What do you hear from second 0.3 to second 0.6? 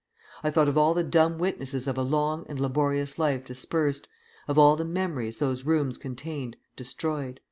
I